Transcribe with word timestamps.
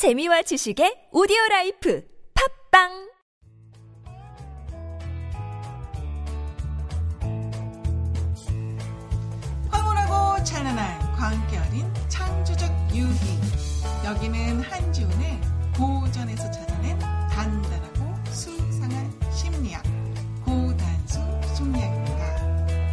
재미와 0.00 0.40
지식의 0.40 1.10
audio 1.12 1.36
life 1.50 2.02
팟빵 2.72 3.10
황홀하고 9.68 10.42
찬란한 10.42 11.12
광기 11.16 11.54
어린 11.58 11.92
창조적 12.08 12.70
유희 12.96 13.12
여기는 14.06 14.62
한지훈의 14.62 15.38
고전에서 15.76 16.50
찾아낸 16.50 16.98
단단하고 16.98 18.14
수상한 18.32 19.12
심리학 19.30 19.84
고단수 20.46 21.20
심리학입니다. 21.54 22.24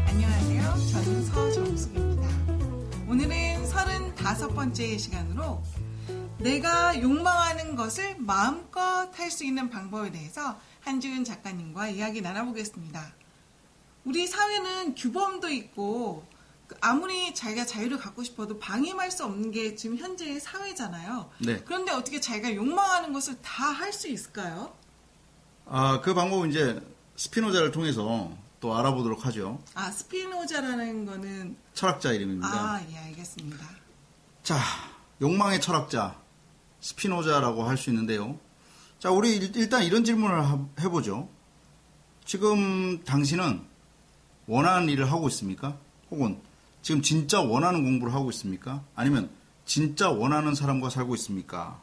안녕하세요. 0.10 0.62
저는 0.92 1.24
서정숙입니다. 1.24 2.28
오늘은 3.08 3.64
35번째 3.64 5.00
시간으로 5.00 5.64
내가 6.40 7.00
욕망하는 7.02 7.76
것을 7.76 8.16
마음껏 8.20 9.10
할 9.18 9.32
수 9.32 9.44
있는 9.44 9.70
방법에 9.70 10.12
대해서 10.12 10.60
한지훈 10.82 11.24
작가님과 11.24 11.90
이야기 11.90 12.22
나눠보겠습니다. 12.22 13.14
우리 14.06 14.26
사회는 14.28 14.96
규범도 14.96 15.50
있고 15.50 16.26
그 16.68 16.76
아무리 16.82 17.34
자기가 17.34 17.66
자유를 17.66 17.98
갖고 17.98 18.24
싶어도 18.24 18.60
방임할 18.60 19.10
수 19.12 19.24
없는 19.26 19.52
게 19.52 19.76
지금 19.76 19.98
현재의 19.98 20.40
사회잖아요. 20.40 21.30
네. 21.40 21.62
그런데 21.66 21.92
어떻게 21.92 22.20
자기가 22.22 22.54
욕망하는 22.56 23.14
것을 23.14 23.42
다 23.42 23.72
할 23.72 23.92
수 23.94 24.08
있을까요? 24.08 24.74
아, 25.66 26.00
그 26.02 26.14
방법은 26.14 26.50
이제 26.52 26.82
스피노자를 27.18 27.72
통해서 27.72 28.32
또 28.60 28.76
알아보도록 28.76 29.26
하죠. 29.26 29.60
아 29.74 29.92
스피노자라는 29.92 31.06
거는 31.06 31.58
철학자 31.74 32.12
이름입니다. 32.14 32.48
아 32.48 32.82
예 32.92 32.98
알겠습니다. 32.98 33.66
자, 34.44 34.58
욕망의 35.22 35.62
철학자 35.62 36.20
스피노자라고 36.82 37.64
할 37.64 37.78
수 37.78 37.90
있는데요. 37.90 38.38
자, 39.00 39.10
우리 39.12 39.36
일- 39.36 39.56
일단 39.56 39.84
이런 39.84 40.04
질문을 40.04 40.44
하- 40.46 40.66
해보죠. 40.80 41.30
지금 42.26 43.04
당신은 43.04 43.62
원하는 44.48 44.90
일을 44.90 45.12
하고 45.12 45.28
있습니까? 45.30 45.78
혹은 46.12 46.40
지금 46.82 47.02
진짜 47.02 47.42
원하는 47.42 47.84
공부를 47.84 48.14
하고 48.14 48.30
있습니까? 48.32 48.84
아니면 48.96 49.30
진짜 49.66 50.10
원하는 50.10 50.56
사람과 50.56 50.90
살고 50.90 51.16
있습니까? 51.16 51.82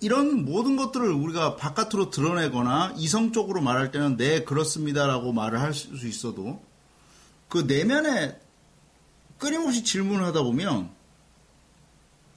이런 0.00 0.44
모든 0.44 0.76
것들을 0.76 1.10
우리가 1.10 1.56
바깥으로 1.56 2.10
드러내거나 2.10 2.94
이성적으로 2.96 3.62
말할 3.62 3.90
때는 3.92 4.16
네, 4.16 4.44
그렇습니다라고 4.44 5.32
말을 5.32 5.60
할 5.60 5.72
수 5.72 6.06
있어도 6.06 6.62
그 7.48 7.58
내면에 7.58 8.38
끊임없이 9.38 9.84
질문을 9.84 10.24
하다 10.26 10.42
보면 10.42 10.90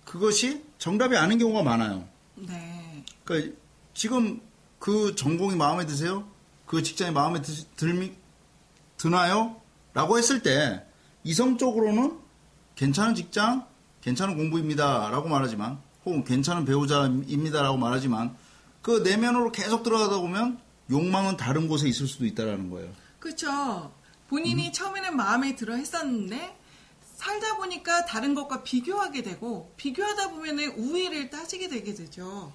그것이 0.06 0.64
정답이 0.78 1.16
아닌 1.16 1.38
경우가 1.38 1.64
많아요. 1.64 2.08
네. 2.36 3.04
그러니까 3.24 3.56
지금 3.94 4.42
그 4.80 5.16
전공이 5.16 5.56
마음에 5.56 5.86
드세요? 5.86 6.28
그 6.66 6.82
직장이 6.84 7.12
마음에 7.12 7.42
드, 7.42 7.66
들, 7.76 8.16
드나요? 8.98 9.60
라고 9.94 10.18
했을 10.18 10.42
때 10.42 10.86
이성적으로는 11.24 12.18
괜찮은 12.76 13.16
직장, 13.16 13.68
괜찮은 14.02 14.38
공부입니다. 14.38 15.10
라고 15.10 15.28
말하지만 15.28 15.80
혹은 16.06 16.24
괜찮은 16.24 16.66
배우자입니다. 16.66 17.62
라고 17.62 17.78
말하지만 17.78 18.36
그 18.82 19.02
내면으로 19.04 19.52
계속 19.52 19.84
들어가다 19.84 20.20
보면 20.20 20.60
욕망은 20.90 21.38
다른 21.38 21.68
곳에 21.68 21.88
있을 21.88 22.08
수도 22.08 22.26
있다라는 22.26 22.70
거예요. 22.70 22.90
그렇죠. 23.20 23.92
본인이 24.28 24.68
음. 24.68 24.72
처음에는 24.72 25.16
마음에 25.16 25.56
들어 25.56 25.76
했었는데 25.76 26.58
살다 27.20 27.58
보니까 27.58 28.06
다른 28.06 28.34
것과 28.34 28.64
비교하게 28.64 29.24
되고 29.24 29.74
비교하다 29.76 30.30
보면은 30.30 30.72
우위를 30.78 31.30
따지게 31.30 31.68
되게 31.68 31.94
되죠. 31.94 32.54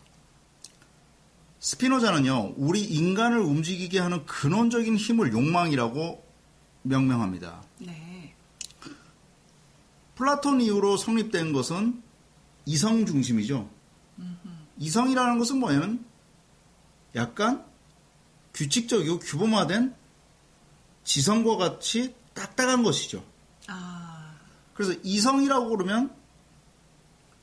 스피노자는요, 1.58 2.54
우리 2.56 2.82
인간을 2.82 3.40
움직이게 3.40 3.98
하는 3.98 4.24
근원적인 4.24 4.96
힘을 4.96 5.34
욕망이라고 5.34 6.26
명명합니다. 6.80 7.62
네. 7.78 8.34
플라톤 10.14 10.62
이후로 10.62 10.96
성립된 10.96 11.52
것은 11.52 12.02
이성 12.64 13.04
중심이죠. 13.04 13.68
이성이라는 14.78 15.38
것은 15.38 15.58
뭐냐면 15.58 16.06
약간 17.14 17.66
규칙적이고 18.54 19.18
규범화된 19.18 19.94
지성과 21.04 21.56
같이 21.56 22.14
딱딱한 22.32 22.82
것이죠. 22.82 23.22
아, 23.66 24.13
그래서 24.74 24.92
이성이라고 25.02 25.68
그러면 25.68 26.10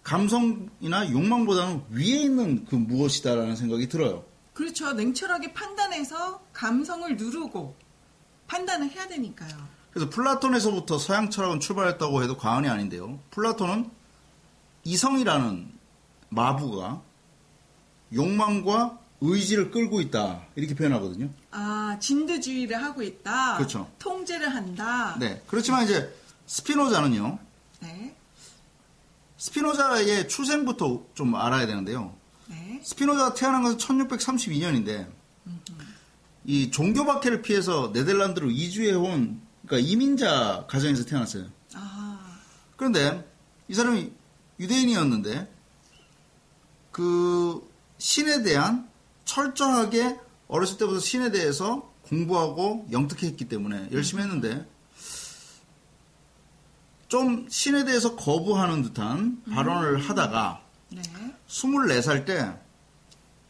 감성이나 0.04 1.12
욕망보다는 1.12 1.84
위에 1.92 2.24
있는 2.24 2.66
그 2.66 2.76
무엇이다라는 2.76 3.56
생각이 3.56 3.88
들어요. 3.88 4.24
그렇죠. 4.54 4.94
냉철하게 4.94 5.54
판단해서 5.54 6.44
감성을 6.54 7.16
누르고 7.16 7.76
판단을 8.48 8.90
해야 8.90 9.08
되니까요. 9.08 9.52
그래서 9.92 10.10
플라톤에서부터 10.10 10.98
서양 10.98 11.30
철학은 11.30 11.60
출발했다고 11.60 12.24
해도 12.24 12.38
과언이 12.38 12.68
아닌데요. 12.68 13.20
플라톤은 13.32 13.90
이성이라는 14.84 15.72
마부가 16.30 17.02
욕망과 18.14 19.00
의지를 19.22 19.70
끌고 19.72 20.02
있다 20.02 20.48
이렇게 20.56 20.74
표현하거든요. 20.74 21.30
아, 21.52 21.98
진두지휘를 22.00 22.82
하고 22.82 23.04
있다. 23.04 23.58
그렇죠. 23.58 23.90
통제를 24.00 24.54
한다. 24.54 25.16
네. 25.20 25.42
그렇지만 25.48 25.84
이제 25.84 26.14
스피노자는요. 26.52 27.40
네. 27.80 28.14
스피노자의 29.38 30.28
출생부터 30.28 31.06
좀 31.14 31.34
알아야 31.34 31.66
되는데요. 31.66 32.14
네. 32.48 32.82
스피노자가 32.84 33.34
태어난 33.34 33.64
것은 33.64 33.78
1632년인데 33.78 35.10
이 36.44 36.70
종교 36.70 37.06
박해를 37.06 37.42
피해서 37.42 37.92
네덜란드로 37.94 38.52
이주해 38.52 38.94
온 38.96 39.42
그러니까 39.66 39.90
이민자 39.90 40.66
가정에서 40.68 41.06
태어났어요. 41.06 41.48
아, 41.76 42.40
그런데 42.76 43.26
이 43.70 43.74
사람이 43.74 44.12
유대인이었는데 44.60 45.50
그 46.92 47.66
신에 47.98 48.44
대한 48.44 48.90
철저하게 49.24 50.20
어렸을 50.50 50.78
때부터 50.78 51.00
신에 51.00 51.32
대해서 51.32 51.90
공부하고 52.04 52.88
영특했기 52.92 53.46
때문에 53.46 53.88
열심히 53.94 54.24
했는데 54.24 54.68
좀 57.12 57.46
신에 57.50 57.84
대해서 57.84 58.16
거부하는 58.16 58.84
듯한 58.84 59.44
발언을 59.52 60.00
하다가 60.00 60.62
네. 60.92 61.02
24살 61.46 62.26
때 62.26 62.58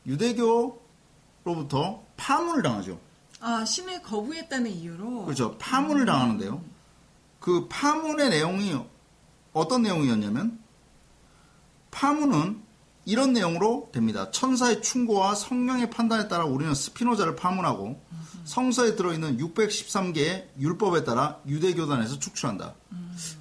유대교로부터 0.07 2.01
파문을 2.17 2.63
당하죠. 2.63 2.99
아, 3.39 3.63
신을 3.63 4.01
거부했다는 4.01 4.71
이유로. 4.71 5.25
그렇죠. 5.25 5.59
파문을 5.59 6.07
당하는데요. 6.07 6.59
그 7.39 7.67
파문의 7.67 8.31
내용이 8.31 8.79
어떤 9.53 9.83
내용이었냐면 9.83 10.59
파문은 11.91 12.63
이런 13.05 13.31
내용으로 13.33 13.91
됩니다. 13.93 14.31
천사의 14.31 14.81
충고와 14.81 15.35
성령의 15.35 15.91
판단에 15.91 16.27
따라 16.27 16.45
우리는 16.45 16.73
스피노자를 16.73 17.35
파문하고 17.35 18.01
성서에 18.43 18.95
들어있는 18.95 19.37
613개의 19.37 20.47
율법에 20.59 21.03
따라 21.03 21.39
유대교단에서 21.45 22.17
축출한다. 22.17 22.73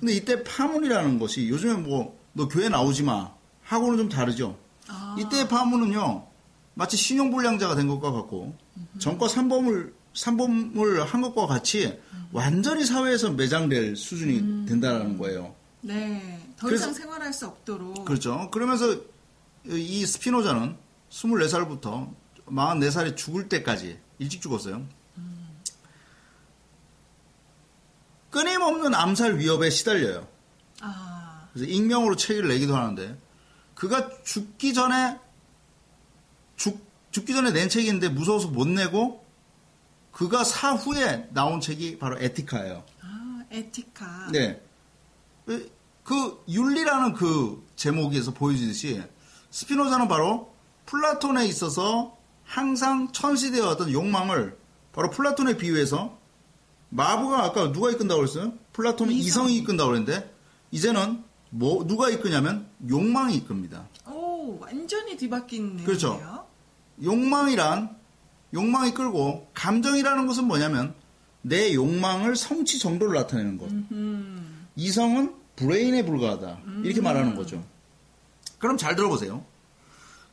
근데 0.00 0.12
이때 0.14 0.42
파문이라는 0.44 1.19
것이 1.19 1.48
요즘에 1.48 1.75
뭐 1.75 2.19
너 2.32 2.47
교회 2.47 2.69
나오지 2.69 3.03
마 3.03 3.32
하고는 3.64 3.97
좀 3.98 4.08
다르죠. 4.08 4.56
아. 4.86 5.16
이때 5.19 5.48
파문은요 5.48 6.26
마치 6.75 6.97
신용불량자가 6.97 7.75
된 7.75 7.88
것과 7.88 8.12
같고 8.12 8.56
전과 9.00 9.26
삼범을 9.26 9.92
삼범을 10.14 11.04
한 11.04 11.22
것과 11.22 11.47
같이 11.48 11.98
완전히 12.32 12.84
사회에서 12.84 13.31
매장될 13.32 13.97
수준이 13.97 14.66
된다라는 14.66 15.19
거예요. 15.19 15.54
네. 15.81 16.41
더 16.56 16.69
그래서- 16.69 16.84
이상 16.91 16.94
생활할 16.94 17.32
수 17.32 17.47
없도록. 17.48 18.04
그렇죠. 18.04 18.48
그러면서 18.52 18.97
이 19.67 20.06
스피노자는 20.06 20.76
24살부터 21.11 22.12
44살에 22.46 23.17
죽을 23.17 23.49
때까지 23.49 23.99
일찍 24.20 24.40
죽었어요. 24.40 24.82
끊임없는 28.31 28.94
암살 28.94 29.38
위협에 29.38 29.71
시달려요. 29.71 30.27
아, 30.81 31.49
그래서 31.53 31.71
익명으로 31.71 32.17
책을 32.17 32.49
내기도 32.49 32.77
하는데 32.77 33.19
그가 33.75 34.09
죽기 34.23 34.73
전에 34.75 35.19
죽, 36.56 36.81
죽기 37.11 37.32
전에 37.32 37.50
낸 37.53 37.69
있는데 37.81 38.09
무서워서 38.09 38.49
못 38.49 38.69
내고 38.69 39.25
그가 40.12 40.44
사후에 40.44 41.29
나온 41.32 41.61
책이 41.61 41.99
바로 41.99 42.19
에티카예요. 42.21 42.85
아, 43.03 43.43
에티카. 43.50 44.29
네. 44.32 44.62
그- 45.47 45.71
그 46.05 46.43
윤리라는 46.49 47.15
그 47.15 47.67
제목에서 47.77 48.32
보여지듯이 48.32 49.03
스피노자는 49.50 50.09
바로 50.09 50.53
플라톤에 50.87 51.47
있어서 51.47 52.17
항상 52.44 53.12
천시되어 53.12 53.65
왔던 53.67 53.93
욕망을 53.93 54.59
바로 54.93 55.09
플라톤에 55.11 55.56
비유해서 55.56 56.19
마부가 56.90 57.44
아까 57.44 57.72
누가 57.72 57.90
이끈다고 57.90 58.20
그랬어요? 58.20 58.52
플라톤은 58.72 59.12
이성. 59.12 59.26
이성 59.26 59.50
이 59.50 59.56
이끈다고 59.58 59.90
그랬는데 59.90 60.34
이제는 60.70 61.25
뭐 61.50 61.87
누가 61.87 62.10
이끄냐면 62.10 62.69
욕망이 62.88 63.37
이끕니다. 63.37 63.88
오, 64.06 64.58
완전히 64.60 65.16
뒤바뀐 65.16 65.76
내용이에요. 65.76 65.87
그렇죠. 65.87 66.46
욕망이란 67.02 67.96
욕망이 68.52 68.92
끌고 68.92 69.48
감정이라는 69.54 70.26
것은 70.26 70.44
뭐냐면 70.44 70.94
내 71.42 71.72
욕망을 71.75 72.37
성취 72.37 72.78
정도를 72.78 73.14
나타내는 73.14 73.58
것. 73.58 73.69
이성은 74.76 75.34
브레인에 75.56 76.04
불과하다. 76.04 76.60
이렇게 76.84 77.00
말하는 77.00 77.34
거죠. 77.36 77.64
그럼 78.58 78.76
잘 78.76 78.96
들어보세요. 78.96 79.44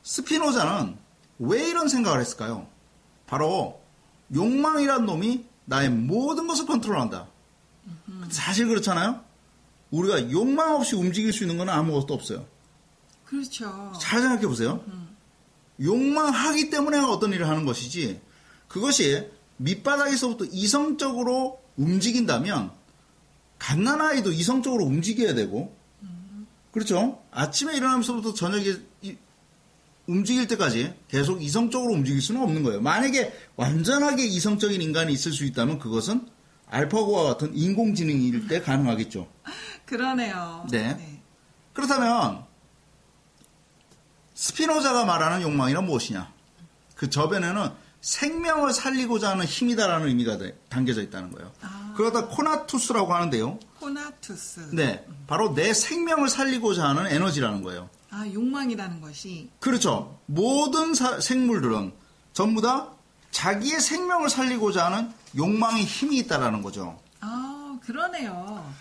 스피노자는 0.03 0.97
왜 1.39 1.67
이런 1.69 1.87
생각을 1.87 2.19
했을까요? 2.19 2.67
바로 3.27 3.81
욕망이란 4.33 5.05
놈이 5.05 5.45
나의 5.69 5.89
모든 5.89 6.47
것을 6.47 6.65
컨트롤한다. 6.65 7.27
사실 8.29 8.67
그렇잖아요. 8.67 9.21
우리가 9.91 10.31
욕망 10.31 10.75
없이 10.75 10.95
움직일 10.95 11.31
수 11.33 11.43
있는 11.43 11.57
건 11.57 11.69
아무것도 11.69 12.13
없어요. 12.13 12.45
그렇죠. 13.25 13.91
잘 13.99 14.21
생각해 14.21 14.47
보세요. 14.47 14.81
욕망하기 15.81 16.69
때문에 16.69 16.97
어떤 16.99 17.33
일을 17.33 17.47
하는 17.47 17.65
것이지 17.65 18.19
그것이 18.67 19.29
밑바닥에서부터 19.57 20.45
이성적으로 20.45 21.61
움직인다면 21.75 22.71
갓난아이도 23.59 24.31
이성적으로 24.31 24.85
움직여야 24.85 25.33
되고 25.35 25.75
그렇죠. 26.71 27.21
아침에 27.31 27.75
일어나면서부터 27.75 28.33
저녁에 28.33 28.63
이- 28.63 28.81
움직일 30.07 30.47
때까지 30.47 30.93
계속 31.09 31.43
이성적으로 31.43 31.93
움직일 31.93 32.21
수는 32.21 32.41
없는 32.41 32.63
거예요. 32.63 32.81
만약에 32.81 33.33
완전하게 33.57 34.25
이성적인 34.25 34.81
인간이 34.81 35.11
있을 35.13 35.31
수 35.33 35.43
있다면 35.45 35.79
그것은 35.79 36.27
알파고와 36.69 37.23
같은 37.23 37.55
인공지능일 37.55 38.47
때 38.47 38.61
가능하겠죠. 38.61 39.27
그러네요. 39.85 40.65
네. 40.71 41.21
그렇다면 41.73 42.43
스피노자가 44.33 45.05
말하는 45.05 45.41
욕망이란 45.41 45.85
무엇이냐? 45.85 46.31
그 46.95 47.09
저변에는 47.09 47.69
생명을 48.01 48.71
살리고자 48.73 49.31
하는 49.31 49.45
힘이다라는 49.45 50.07
의미가 50.07 50.37
돼- 50.37 50.57
담겨져 50.69 51.01
있다는 51.01 51.31
거예요. 51.31 51.51
아. 51.61 51.93
그러다 51.97 52.27
코나투스라고 52.27 53.13
하는데요. 53.13 53.59
코나투스. 53.79 54.69
네, 54.73 55.05
바로 55.25 55.53
내 55.55 55.73
생명을 55.73 56.29
살리고자 56.29 56.83
하는 56.87 57.07
에너지라는 57.07 57.63
거예요. 57.63 57.89
아, 58.17 58.27
욕망이라는 58.33 58.99
것이. 58.99 59.49
그렇죠. 59.59 60.19
모든 60.25 60.95
사- 60.95 61.19
생물들은 61.19 61.93
전부 62.33 62.61
다 62.61 62.89
자기의 63.29 63.79
생명을 63.79 64.29
살리고자 64.29 64.85
하는 64.87 65.11
욕망의 65.35 65.83
힘이 65.85 66.17
있다라는 66.19 66.63
거죠. 66.63 66.99
아, 67.19 67.77
그러네요. 67.83 68.73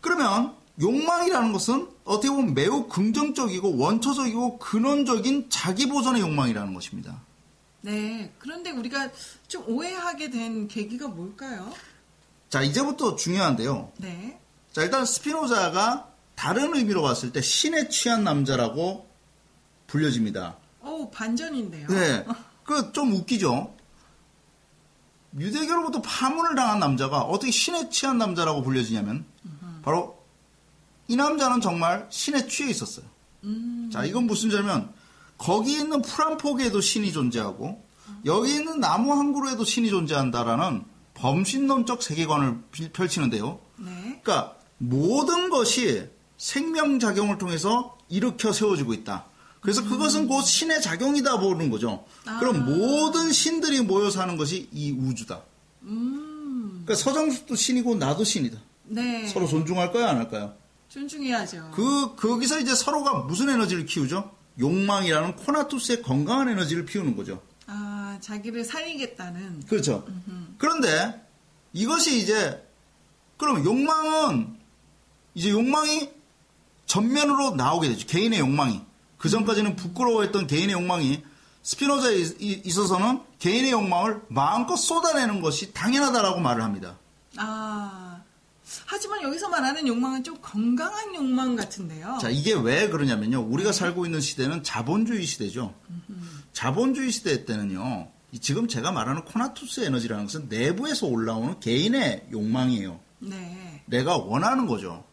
그러면 0.00 0.54
욕망이라는 0.80 1.52
것은 1.52 1.88
어떻게 2.04 2.28
보면 2.28 2.54
매우 2.54 2.86
긍정적이고 2.88 3.76
원초적이고 3.78 4.58
근원적인 4.58 5.50
자기 5.50 5.88
보존의 5.88 6.20
욕망이라는 6.22 6.72
것입니다. 6.74 7.20
네. 7.80 8.32
그런데 8.38 8.70
우리가 8.70 9.10
좀 9.48 9.64
오해하게 9.68 10.30
된 10.30 10.68
계기가 10.68 11.08
뭘까요? 11.08 11.72
자, 12.48 12.62
이제부터 12.62 13.16
중요한데요. 13.16 13.90
네. 13.96 14.38
자, 14.72 14.82
일단 14.82 15.04
스피노자가 15.04 16.08
다른 16.34 16.74
의미로 16.74 17.02
봤을 17.02 17.32
때 17.32 17.40
신에 17.40 17.88
취한 17.88 18.24
남자라고 18.24 19.08
불려집니다. 19.86 20.56
오, 20.82 21.10
반전인데요. 21.10 21.86
네. 21.88 22.24
그 22.64 22.92
좀 22.92 23.12
웃기죠? 23.12 23.74
유대교로부터 25.38 26.00
파문을 26.02 26.54
당한 26.54 26.78
남자가 26.78 27.20
어떻게 27.22 27.50
신에 27.50 27.88
취한 27.90 28.18
남자라고 28.18 28.62
불려지냐면 28.62 29.24
바로 29.82 30.22
이 31.08 31.16
남자는 31.16 31.60
정말 31.60 32.06
신에 32.10 32.46
취해 32.46 32.70
있었어요. 32.70 33.04
자, 33.92 34.04
이건 34.04 34.24
무슨 34.26 34.48
점이면 34.50 34.92
거기 35.36 35.72
있는 35.72 36.00
풀 36.02 36.24
한 36.24 36.38
포기에도 36.38 36.80
신이 36.80 37.12
존재하고 37.12 37.84
여기 38.24 38.54
있는 38.54 38.80
나무 38.80 39.12
한 39.12 39.32
그루에도 39.32 39.64
신이 39.64 39.90
존재한다라는 39.90 40.84
범신론적 41.14 42.02
세계관을 42.02 42.58
펼- 42.70 42.92
펼치는데요. 42.92 43.60
네. 43.76 43.90
그러니까 44.22 44.56
모든 44.78 45.50
것이 45.50 46.08
생명작용을 46.36 47.38
통해서 47.38 47.96
일으켜 48.08 48.52
세워지고 48.52 48.94
있다. 48.94 49.26
그래서 49.60 49.82
그것은 49.82 50.28
곧 50.28 50.42
신의 50.42 50.82
작용이다 50.82 51.40
보는 51.40 51.70
거죠. 51.70 52.04
그럼 52.38 52.66
모든 52.66 53.32
신들이 53.32 53.80
모여 53.80 54.10
사는 54.10 54.36
것이 54.36 54.68
이 54.72 54.92
우주다. 54.92 55.42
그러니까 55.80 56.94
서정숙도 56.94 57.54
신이고 57.56 57.94
나도 57.94 58.24
신이다. 58.24 58.58
네. 58.84 59.26
서로 59.28 59.46
존중할까요, 59.46 60.06
안 60.06 60.18
할까요? 60.18 60.54
존중해야죠. 60.90 61.70
그 61.74 62.14
거기서 62.14 62.60
이제 62.60 62.74
서로가 62.74 63.20
무슨 63.20 63.48
에너지를 63.48 63.86
키우죠? 63.86 64.30
욕망이라는 64.58 65.36
코나투스의 65.36 66.02
건강한 66.02 66.50
에너지를 66.50 66.84
피우는 66.84 67.16
거죠. 67.16 67.42
아, 67.66 68.18
자기를 68.20 68.64
살리겠다는. 68.64 69.64
그렇죠. 69.66 70.06
그런데 70.58 71.26
이것이 71.72 72.18
이제 72.20 72.62
그럼 73.38 73.64
욕망은 73.64 74.56
이제 75.34 75.50
욕망이 75.50 76.10
전면으로 76.98 77.56
나오게 77.56 77.88
되죠. 77.88 78.06
개인의 78.06 78.38
욕망이. 78.38 78.80
그 79.18 79.28
전까지는 79.28 79.74
부끄러워했던 79.74 80.46
개인의 80.46 80.74
욕망이 80.74 81.24
스피노자에 81.62 82.14
있- 82.16 82.66
있어서는 82.66 83.20
개인의 83.40 83.72
욕망을 83.72 84.22
마음껏 84.28 84.76
쏟아내는 84.76 85.40
것이 85.40 85.72
당연하다라고 85.72 86.40
말을 86.40 86.62
합니다. 86.62 86.96
아. 87.36 88.20
하지만 88.86 89.22
여기서 89.22 89.48
말하는 89.48 89.86
욕망은 89.88 90.22
좀 90.24 90.36
건강한 90.40 91.14
욕망 91.16 91.56
같은데요. 91.56 92.18
자, 92.20 92.28
이게 92.30 92.54
왜 92.54 92.88
그러냐면요. 92.88 93.40
우리가 93.40 93.72
살고 93.72 94.06
있는 94.06 94.20
시대는 94.20 94.62
자본주의 94.62 95.24
시대죠. 95.26 95.74
자본주의 96.52 97.10
시대 97.10 97.44
때는요. 97.44 98.08
이 98.32 98.38
지금 98.38 98.68
제가 98.68 98.92
말하는 98.92 99.24
코나투스 99.24 99.80
에너지라는 99.80 100.26
것은 100.26 100.48
내부에서 100.48 101.06
올라오는 101.06 101.58
개인의 101.60 102.28
욕망이에요. 102.32 103.00
네. 103.20 103.82
내가 103.86 104.16
원하는 104.16 104.66
거죠. 104.66 105.04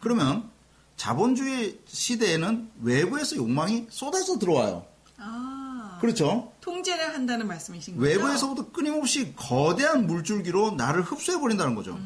그러면 0.00 0.50
자본주의 0.96 1.78
시대에는 1.86 2.70
외부에서 2.82 3.36
욕망이 3.36 3.86
쏟아져 3.90 4.38
들어와요. 4.38 4.86
아. 5.18 5.98
그렇죠? 6.00 6.52
통제를 6.60 7.14
한다는 7.14 7.46
말씀이신 7.46 7.96
거죠? 7.96 8.06
외부에서부터 8.06 8.70
끊임없이 8.70 9.34
거대한 9.34 10.06
물줄기로 10.06 10.72
나를 10.72 11.02
흡수해 11.02 11.40
버린다는 11.40 11.74
거죠. 11.74 11.98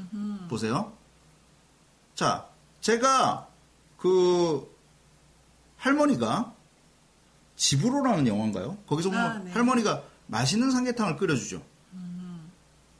보세요. 0.48 0.92
자, 2.14 2.46
제가 2.80 3.48
그 3.96 4.68
할머니가 5.76 6.52
집으로라는 7.56 8.26
영화인가요? 8.26 8.76
거기서 8.86 9.10
보면 9.10 9.24
아, 9.24 9.38
네. 9.38 9.50
할머니가 9.52 10.02
맛있는 10.26 10.70
삼계탕을 10.70 11.16
끓여주죠. 11.16 11.62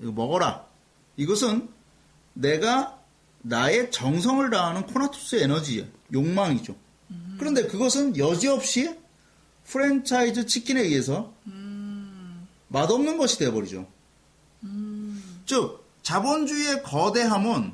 이거 0.01 0.13
먹어라. 0.13 0.65
이것은 1.17 1.69
내가 2.35 2.99
나의 3.43 3.91
정성을 3.91 4.49
다하는 4.51 4.87
코나투스의 4.87 5.45
에너지, 5.45 5.91
욕망이죠. 6.13 6.77
그런데 7.39 7.67
그것은 7.67 8.17
여지없이 8.17 8.95
프랜차이즈 9.65 10.47
치킨에 10.47 10.83
의해서 10.83 11.33
맛없는 12.69 13.19
것이 13.19 13.39
되어버리죠. 13.39 13.87
즉, 15.47 15.85
자본주의의 16.03 16.83
거대함은 16.83 17.73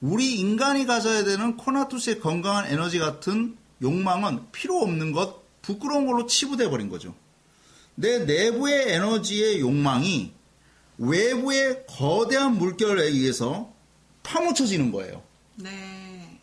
우리 0.00 0.36
인간이 0.36 0.86
가져야 0.86 1.24
되는 1.24 1.56
코나투스의 1.56 2.20
건강한 2.20 2.66
에너지 2.66 2.98
같은 2.98 3.56
욕망은 3.82 4.50
필요 4.52 4.80
없는 4.80 5.12
것, 5.12 5.42
부끄러운 5.62 6.06
걸로 6.06 6.26
치부돼 6.26 6.70
버린 6.70 6.88
거죠. 6.88 7.14
내 7.94 8.20
내부의 8.20 8.92
에너지의 8.92 9.60
욕망이 9.60 10.32
외부의 10.98 11.84
거대한 11.86 12.56
물결에 12.58 13.04
의해서 13.04 13.72
파묻혀지는 14.28 14.92
거예요. 14.92 15.22
네. 15.56 16.38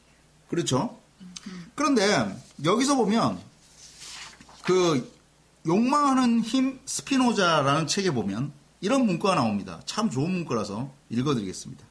그렇죠? 0.50 0.98
그런데 1.76 2.36
여기서 2.64 2.96
보면 2.96 3.40
그 4.64 5.14
욕망하는 5.68 6.42
힘 6.42 6.80
스피노자라는 6.86 7.88
책에 7.88 8.12
보면 8.12 8.52
이런 8.82 9.06
문구가 9.06 9.36
나옵니다. 9.36 9.82
참 9.86 10.10
좋은 10.10 10.32
문구라서 10.32 10.92
읽어드리겠습니다. 11.10 11.86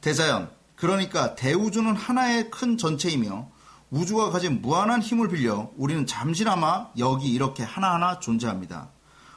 대자연, 0.00 0.50
그러니까 0.76 1.34
대우주는 1.34 1.94
하나의 1.94 2.50
큰 2.50 2.78
전체이며 2.78 3.48
우주가 3.90 4.30
가진 4.30 4.60
무한한 4.62 5.00
힘을 5.00 5.28
빌려 5.28 5.70
우리는 5.76 6.06
잠시나마 6.06 6.88
여기 6.98 7.28
이렇게 7.28 7.62
하나하나 7.62 8.18
존재합니다. 8.18 8.88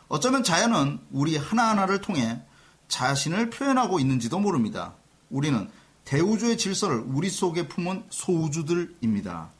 어쩌면 0.07 0.43
자연은 0.43 0.99
우리 1.11 1.37
하나하나를 1.37 2.01
통해 2.01 2.41
자신을 2.87 3.51
표현하고 3.51 3.99
있는지도 3.99 4.39
모릅니다. 4.39 4.95
우리는 5.29 5.69
대우주의 6.05 6.57
질서를 6.57 6.97
우리 6.99 7.29
속에 7.29 7.67
품은 7.67 8.05
소우주들입니다. 8.09 9.51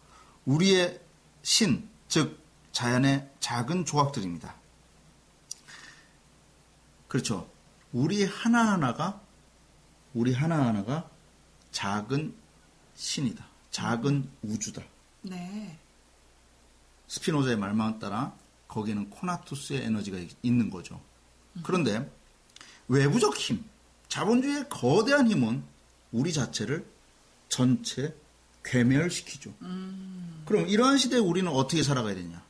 우리의 0.46 1.00
신, 1.44 1.88
즉 2.08 2.40
자연의 2.72 3.30
작은 3.40 3.86
조각들입니다. 3.86 4.56
그렇죠. 7.08 7.50
우리 7.92 8.24
하나하나가 8.24 9.22
우리 10.14 10.34
하나하나가 10.34 11.10
작은 11.72 12.34
신이다. 12.96 13.46
작은 13.72 14.30
우주다. 14.42 14.82
네. 15.22 15.78
스피노자의 17.08 17.58
말만 17.58 18.00
따라 18.00 18.36
거기에는 18.68 19.10
코나투스의 19.10 19.84
에너지가 19.84 20.18
있는 20.42 20.70
거죠. 20.70 21.02
그런데 21.64 22.12
외부적 22.88 23.36
힘, 23.36 23.64
자본주의의 24.10 24.70
거대한 24.70 25.30
힘은 25.30 25.63
우리 26.12 26.34
자체를 26.34 26.86
전체 27.48 28.16
괴멸시키죠. 28.66 29.54
그럼 30.46 30.68
이러한 30.68 30.98
시대에 30.98 31.20
우리는 31.20 31.50
어떻게 31.51 31.82
살아가야 31.84 32.16
되냐? 32.16 32.44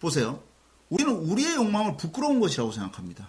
보세요. 0.00 0.42
우리는 0.90 1.12
우리의 1.12 1.54
욕망을 1.54 1.96
부끄러운 1.96 2.40
것이라고 2.40 2.72
생각합니다. 2.72 3.28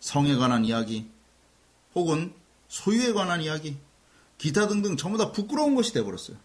성에 0.00 0.36
관한 0.36 0.64
이야기, 0.64 1.08
혹은 1.94 2.32
소유에 2.68 3.12
관한 3.12 3.40
이야기, 3.40 3.76
기타 4.36 4.68
등등 4.68 4.96
전부 4.96 5.18
다 5.18 5.32
부끄러운 5.32 5.74
것이 5.74 5.92
되어버렸어요. 5.92 6.36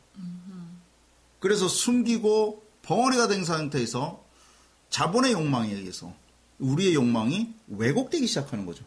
그래서 1.40 1.68
숨기고 1.68 2.64
벙어리가 2.84 3.28
된 3.28 3.44
상태에서 3.44 4.24
자본의 4.90 5.34
욕망에 5.34 5.74
의해서 5.74 6.14
우리의 6.60 6.96
욕망이 6.96 7.54
왜곡되기 7.68 8.26
시작하는 8.28 8.66
거죠. 8.66 8.86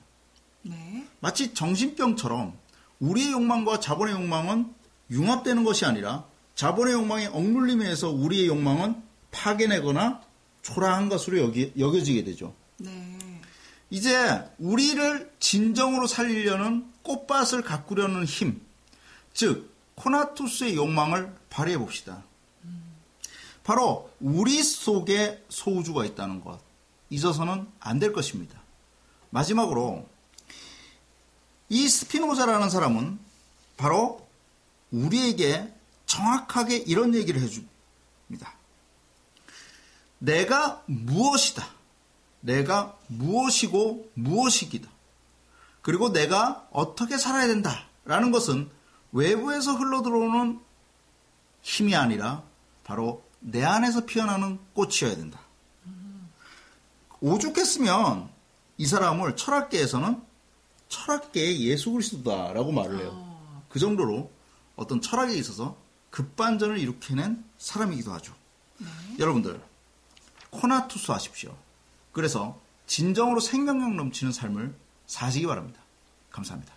네. 0.68 1.06
마치 1.20 1.54
정신병처럼 1.54 2.56
우리의 3.00 3.32
욕망과 3.32 3.80
자본의 3.80 4.14
욕망은 4.14 4.74
융합되는 5.10 5.64
것이 5.64 5.84
아니라 5.84 6.24
자본의 6.54 6.94
욕망에 6.94 7.26
억눌림에 7.26 7.84
의해서 7.84 8.10
우리의 8.10 8.48
욕망은 8.48 9.02
파괴내거나 9.30 10.22
초라한 10.62 11.08
것으로 11.08 11.38
여기, 11.38 11.72
여겨지게 11.78 12.24
되죠. 12.24 12.54
네. 12.78 13.18
이제 13.90 14.42
우리를 14.58 15.32
진정으로 15.38 16.06
살리려는 16.06 16.90
꽃밭을 17.02 17.62
가꾸려는 17.62 18.24
힘, 18.24 18.60
즉 19.32 19.72
코나투스의 19.94 20.74
욕망을 20.74 21.32
발휘해 21.50 21.78
봅시다. 21.78 22.24
바로 23.62 24.10
우리 24.20 24.62
속에 24.62 25.44
소우주가 25.48 26.04
있다는 26.04 26.40
것 26.40 26.60
잊어서는 27.10 27.66
안 27.80 27.98
될 27.98 28.12
것입니다. 28.12 28.60
마지막으로 29.30 30.08
이 31.68 31.88
스피노자라는 31.88 32.70
사람은 32.70 33.18
바로 33.76 34.26
우리에게 34.92 35.72
정확하게 36.06 36.76
이런 36.76 37.14
얘기를 37.14 37.40
해줍니다. 37.40 38.54
내가 40.18 40.82
무엇이다. 40.86 41.66
내가 42.40 42.96
무엇이고 43.08 44.10
무엇이기다. 44.14 44.88
그리고 45.82 46.12
내가 46.12 46.66
어떻게 46.72 47.18
살아야 47.18 47.46
된다. 47.46 47.86
라는 48.04 48.30
것은 48.30 48.70
외부에서 49.12 49.74
흘러들어오는 49.74 50.60
힘이 51.62 51.96
아니라 51.96 52.44
바로 52.84 53.24
내 53.40 53.64
안에서 53.64 54.06
피어나는 54.06 54.58
꽃이어야 54.74 55.16
된다. 55.16 55.40
오죽했으면 57.20 58.28
이 58.78 58.86
사람을 58.86 59.36
철학계에서는 59.36 60.22
철학계의 60.88 61.60
예수 61.62 61.90
그리스도다라고 61.92 62.72
말을 62.72 63.00
해요. 63.00 63.64
그 63.68 63.78
정도로 63.78 64.30
어떤 64.76 65.00
철학에 65.00 65.34
있어서 65.34 65.76
급반전을 66.10 66.78
일으켜낸 66.78 67.44
사람이기도 67.58 68.12
하죠. 68.14 68.34
여러분들 69.18 69.60
코나투스 70.50 71.10
하십시오. 71.12 71.54
그래서 72.12 72.58
진정으로 72.86 73.40
생명력 73.40 73.94
넘치는 73.94 74.32
삶을 74.32 74.74
사시기 75.06 75.46
바랍니다. 75.46 75.80
감사합니다. 76.30 76.72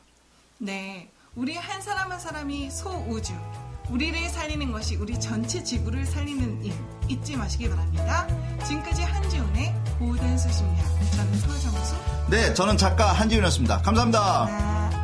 네. 0.58 1.10
우리 1.36 1.56
한 1.56 1.82
사람 1.82 2.12
한 2.12 2.20
사람이 2.20 2.72
소우주. 2.72 3.34
우리를 3.89 4.30
살리는 4.30 4.72
것이 4.72 4.96
우리 4.98 5.20
전체 5.20 5.63
지구를 5.63 6.06
살리는 6.06 6.63
일. 6.63 6.74
잊지 7.08 7.38
마시기 7.38 7.70
바랍니다. 7.70 8.28
지금까지 8.66 9.04
한지훈의 9.04 9.74
고된 10.00 10.38
수심량. 10.38 10.75
저는 11.15 11.38
서정수. 11.39 11.96
네, 12.29 12.53
저는 12.53 12.77
작가 12.77 13.12
한지윤이었습니다. 13.12 13.82
감사합니다. 13.82 14.20
아. 14.50 14.99